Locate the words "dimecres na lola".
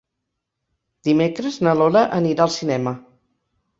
1.09-2.03